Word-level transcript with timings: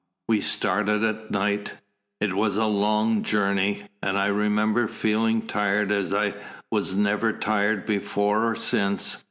We 0.27 0.41
started 0.41 1.03
at 1.03 1.29
night. 1.29 1.73
It 2.21 2.33
was 2.33 2.57
a 2.57 2.65
long 2.65 3.21
journey, 3.21 3.85
and 4.01 4.17
I 4.17 4.29
remember 4.29 4.87
feeling 4.87 5.43
tired 5.43 5.91
as 5.91 6.11
I 6.11 6.33
was 6.71 6.95
never 6.95 7.31
tired 7.33 7.85
before 7.85 8.45
or 8.51 8.55
since. 8.55 9.17